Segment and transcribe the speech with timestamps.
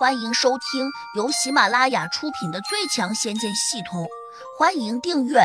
[0.00, 4.04] 欢迎收听由喜马拉雅出品的《最强仙剑系统》，
[4.58, 5.40] 欢迎订阅。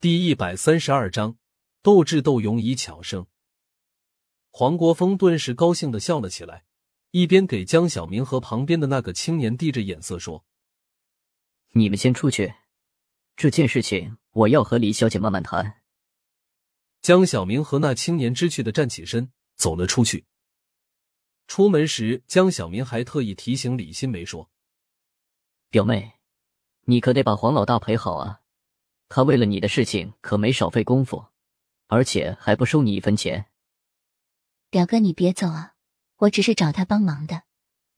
[0.00, 1.36] 第一百三十二章：
[1.82, 3.26] 斗智斗勇以巧胜。
[4.50, 6.64] 黄国峰顿时高兴的笑了起来，
[7.10, 10.46] 一边给江小明和旁边的那个青年递着眼色说
[11.76, 12.54] ：“你们先出去，
[13.36, 15.82] 这件事情我要和李小姐慢慢谈。”
[17.02, 20.24] 江小明和那青年知趣的站起身，走了出去。
[21.46, 24.50] 出门时，江小明还特意提醒李新梅说
[25.70, 26.14] ：“表妹，
[26.82, 28.40] 你可得把黄老大陪好啊！
[29.08, 31.26] 他为了你的事情可没少费功夫，
[31.86, 33.46] 而且还不收你一分钱。”
[34.70, 35.74] 表哥，你别走啊！
[36.16, 37.42] 我只是找他帮忙的，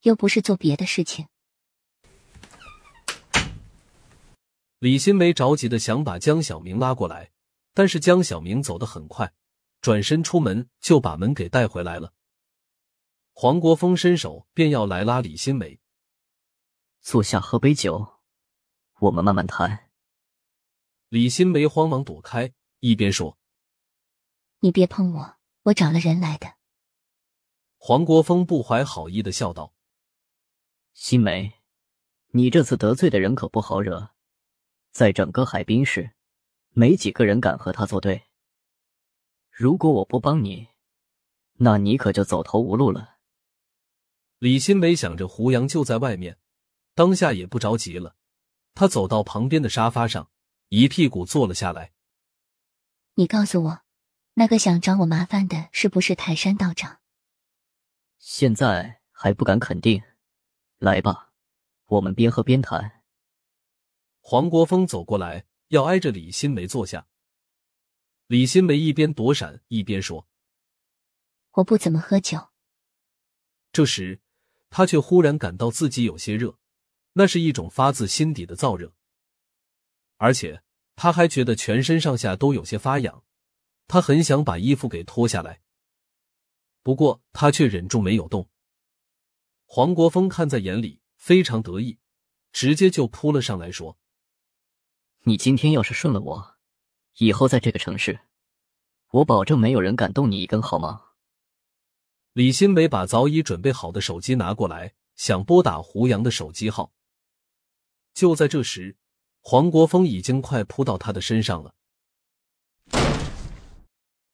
[0.02, 1.28] 又不是做别的事情。
[4.78, 7.30] 李新梅着急的想把江小明拉过来，
[7.72, 9.32] 但是江小明走得很快，
[9.80, 12.12] 转身出门就把门给带回来了。
[13.38, 15.78] 黄国峰伸手便要来拉李新梅，
[17.02, 18.14] 坐下喝杯酒，
[18.98, 19.90] 我们慢慢谈。
[21.10, 23.36] 李新梅慌忙躲开，一边说
[24.60, 26.54] ：“你别碰我，我找了人来的。”
[27.76, 29.74] 黄国峰不怀好意的笑道
[30.94, 31.60] ：“新梅，
[32.28, 34.12] 你这次得罪的人可不好惹，
[34.92, 36.12] 在整个海滨市，
[36.70, 38.22] 没几个人敢和他作对。
[39.50, 40.68] 如果我不帮你，
[41.58, 43.12] 那你可就走投无路了。”
[44.38, 46.38] 李新梅想着胡杨就在外面，
[46.94, 48.16] 当下也不着急了。
[48.74, 50.30] 他走到旁边的沙发上，
[50.68, 51.94] 一屁股坐了下来。
[53.14, 53.80] 你告诉我，
[54.34, 57.00] 那个想找我麻烦的是不是泰山道长？
[58.18, 60.02] 现在还不敢肯定。
[60.76, 61.32] 来吧，
[61.86, 63.02] 我们边喝边谈。
[64.20, 67.06] 黄国峰走过来，要挨着李新梅坐下。
[68.26, 70.28] 李新梅一边躲闪，一边说
[71.52, 72.48] ：“我不怎么喝酒。”
[73.72, 74.20] 这时。
[74.70, 76.58] 他却忽然感到自己有些热，
[77.14, 78.92] 那是一种发自心底的燥热，
[80.16, 80.62] 而且
[80.94, 83.24] 他还觉得全身上下都有些发痒，
[83.86, 85.60] 他很想把衣服给脱下来，
[86.82, 88.48] 不过他却忍住没有动。
[89.64, 91.98] 黄国峰看在眼里，非常得意，
[92.52, 93.98] 直接就扑了上来，说
[95.24, 96.56] ：“你今天要是顺了我，
[97.18, 98.20] 以后在这个城市，
[99.10, 101.02] 我保证没有人敢动你一根好吗？”
[102.36, 106.92] 李新梅把早已准备好的手机拿过来，想拨打胡杨的手机号。
[108.12, 108.98] 就在这时，
[109.40, 111.74] 黄国峰已经快扑到他的身上了。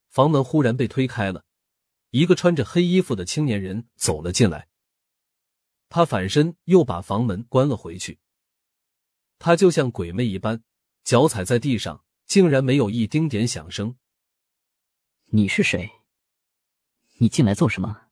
[0.08, 1.44] 房门忽然被推开了，
[2.10, 4.66] 一个穿着黑衣服的青年人走了进来。
[5.88, 8.18] 他反身又把房门关了回去。
[9.38, 10.64] 他就像鬼魅一般，
[11.04, 13.94] 脚踩在地上，竟然没有一丁点响声。
[15.26, 16.01] 你是谁？
[17.22, 18.08] 你进来做什么？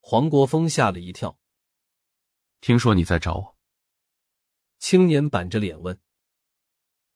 [0.00, 1.38] 黄国峰吓了一跳。
[2.60, 3.56] 听说你在找我。
[4.80, 6.00] 青年板着脸问。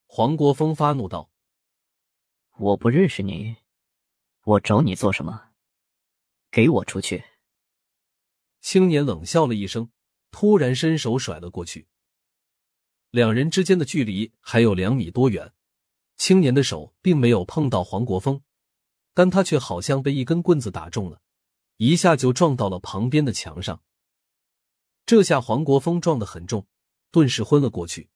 [0.07, 1.33] 黄国峰发怒道
[2.59, 3.57] ：“我不认识你，
[4.45, 5.51] 我找你做什么？
[6.49, 7.25] 给我出去！”
[8.63, 9.91] 青年冷笑了一声，
[10.31, 11.89] 突然伸手甩了过去。
[13.11, 15.53] 两人之间的距离还有两米多远，
[16.15, 18.41] 青年的手并没有碰到黄国峰。
[19.19, 21.21] 但他却好像被一根棍子打中了，
[21.79, 23.83] 一下就撞到了旁边的墙上。
[25.07, 26.69] 这下黄国锋撞得很重，
[27.11, 28.11] 顿时昏了过去。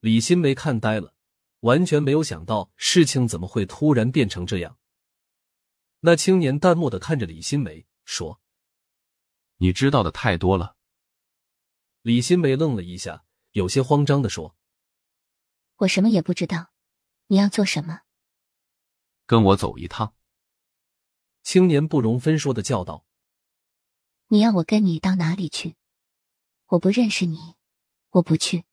[0.00, 1.14] 李新梅看呆了，
[1.60, 4.76] 完全没有想到事情怎么会突然变成这样。
[6.00, 8.42] 那青年淡漠的看着李新梅说
[9.56, 10.76] ：“你知道的太多了。”
[12.02, 14.54] 李新梅愣了一下，有些慌张的说
[15.76, 16.72] ：“我什么也不知道，
[17.28, 18.02] 你要做什么？”
[19.28, 20.14] 跟我走一趟。
[21.42, 23.04] 青年不容分说的叫道
[24.28, 25.76] ：“你要我跟你到哪里去？
[26.68, 27.54] 我不认识你，
[28.08, 28.64] 我不去。”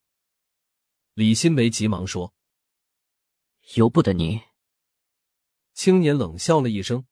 [1.14, 2.34] 李新梅急忙说
[3.76, 4.44] ：“由不得你。”
[5.76, 7.06] 青年冷笑了一声，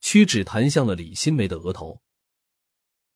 [0.00, 2.02] 屈指弹向了李新梅的额头。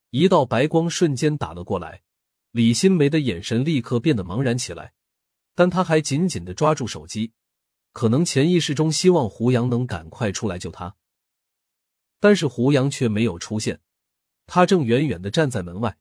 [0.09, 2.03] 一道白光瞬间打了过来，
[2.51, 4.95] 李新梅的眼神立刻变得茫然起来，
[5.55, 7.35] 但她还紧紧的抓住手机。
[7.97, 10.97] 可能潜意识中希望胡杨能赶快出来救他，
[12.21, 13.81] 但是胡杨却没有出现。
[14.45, 15.97] 他正远远的站在门外，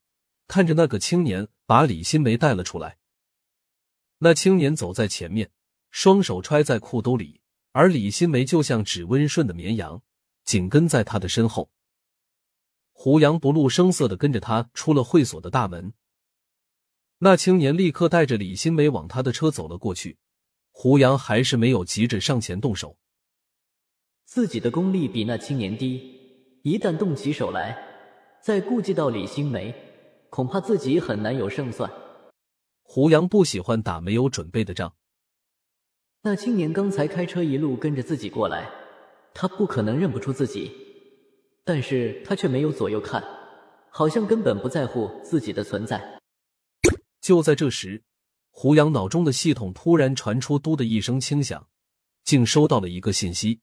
[0.46, 2.98] 看着那个青年把李新梅带了出来。
[4.18, 5.52] 那青年走在前面，
[5.90, 7.40] 双手揣在裤兜里，
[7.72, 10.04] 而李新梅就像只温顺的绵羊，
[10.44, 11.72] 紧跟在他的身后。
[12.92, 15.94] 胡杨不露声色的跟着他出了会所的大门。
[17.20, 20.18] 那青年立刻带着李新梅往他的车走了过去。
[20.78, 22.98] 胡杨还是没有急着上前动手，
[24.26, 27.78] 自己的功力比那青年低，一旦动起手来，
[28.44, 29.74] 再顾及到李新梅，
[30.30, 31.90] 恐怕自己很难有胜算。
[32.84, 34.94] 胡杨不喜欢打没有准备的仗。
[36.24, 38.70] 那青年刚才开车一路跟着自己过来，
[39.34, 40.74] 他不可能认不出自己，
[41.64, 43.24] 但是他却没有左右看，
[43.90, 46.20] 好像根本不在乎自己的存在。
[47.22, 48.04] 就在这时，
[48.58, 51.68] 胡杨脑中的系统突然传出“嘟”的一声轻响，
[52.24, 53.60] 竟收到了一个信息，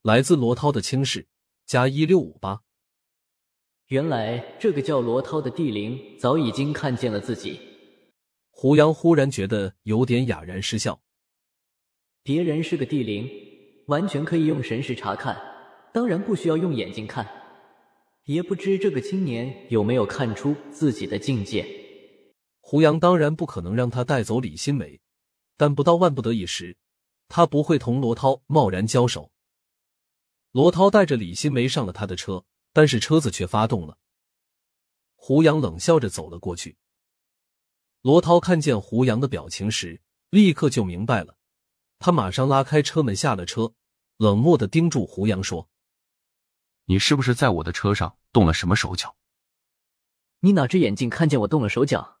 [0.00, 1.28] 来自罗涛的轻视
[1.66, 2.62] 加一六五八。
[3.88, 7.60] 原来这个叫罗涛的地灵早已经看见了自己。
[8.48, 11.02] 胡杨忽然觉得有点哑然失笑。
[12.22, 13.30] 别人是个地灵，
[13.88, 15.38] 完全可以用神识查看，
[15.92, 17.28] 当然不需要用眼睛看。
[18.24, 21.85] 也不知这个青年有没有看出自己的境界。
[22.68, 25.00] 胡杨当然不可能让他带走李新梅，
[25.56, 26.76] 但不到万不得已时，
[27.28, 29.30] 他不会同罗涛贸然交手。
[30.50, 32.44] 罗涛带着李新梅上了他的车。
[32.72, 33.96] 但是车子却发动了，
[35.14, 36.76] 胡杨冷笑着走了过去。
[38.02, 41.38] 罗涛看见胡杨的表情时，立刻就明白了，
[41.98, 43.72] 他马上拉开车门下了车，
[44.18, 45.70] 冷漠的盯住胡杨说
[46.84, 49.16] ：“你是不是在我的车上动了什么手脚
[50.40, 52.15] ？”“你哪只眼睛看见我动了手脚？”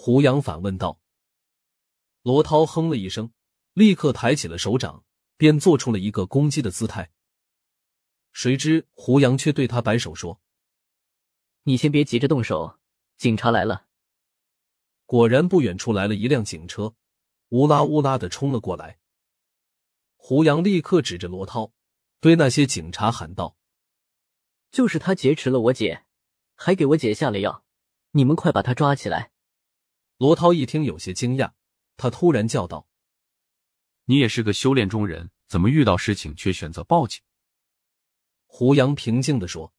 [0.00, 1.00] 胡杨反问道。
[2.22, 3.32] 罗涛哼了一声，
[3.72, 5.04] 立刻抬起了手掌，
[5.36, 7.10] 便做出了一个攻击的姿态。
[8.30, 10.40] 谁知胡杨却对他摆手说
[11.64, 12.78] ：“你先别急着动手，
[13.16, 13.86] 警察来了。”
[15.04, 16.94] 果然，不远处来了一辆警车，
[17.48, 19.00] 乌拉乌拉的冲了过来。
[20.14, 21.72] 胡杨立刻指着罗涛，
[22.20, 23.56] 对那些警察喊道
[24.70, 26.04] ：“就是他劫持了我姐，
[26.54, 27.64] 还给我姐下了药，
[28.12, 29.32] 你们快把他抓起来！”
[30.18, 31.52] 罗涛一听有些惊讶，
[31.96, 32.88] 他突然叫道
[34.06, 37.22] ：“你也是个修炼中人，怎么遇到事情却选择报警？”
[38.46, 39.72] 胡杨平静的说：“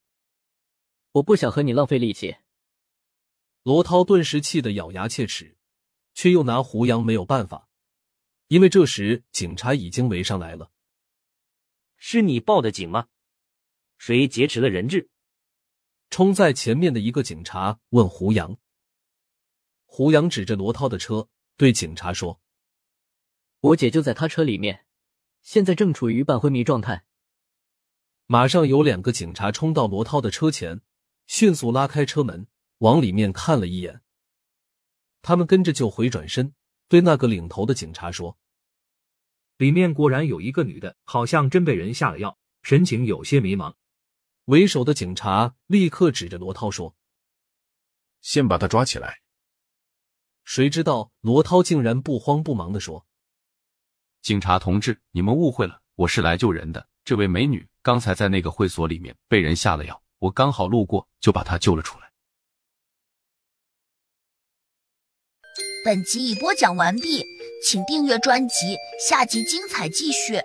[1.12, 2.38] 我不想和你浪费力气。”
[3.64, 5.58] 罗涛顿时气得咬牙切齿，
[6.14, 7.68] 却又拿胡杨没有办法，
[8.48, 10.72] 因为这时警察已经围上来了。
[11.98, 13.10] 是你报的警吗？
[13.98, 15.10] 谁劫持了人质？
[16.10, 18.58] 冲在前面的一个警察问胡杨。
[19.92, 21.28] 胡杨指着罗涛的车，
[21.58, 22.40] 对警察说
[23.60, 24.86] ：“我姐就在他车里面，
[25.42, 27.04] 现在正处于半昏迷状态。”
[28.28, 30.82] 马上有两个警察冲到罗涛的车前，
[31.26, 32.48] 迅速拉开车门，
[32.78, 34.02] 往里面看了一眼。
[35.24, 36.54] 他们跟着就回转身，
[36.88, 38.38] 对那个领头的警察说
[39.58, 43.74] ：“里面果然有一个女的，好像真被人下了药，神情有些迷茫。”
[44.46, 46.96] 为首的警察立刻指着罗涛说
[48.22, 49.20] ：“先把他抓起来。”
[50.50, 53.06] 谁知道罗涛竟然不慌不忙的说
[54.24, 56.88] ：“警察同志，你们误会了，我是来救人的。
[57.06, 62.12] 这位美女。”刚才在那个会所里面被人下了药，我刚好路过，就把她救了出来。
[65.86, 67.24] 本集已播讲完毕，
[67.64, 68.76] 请订阅专辑，
[69.08, 70.42] 下集精彩继续。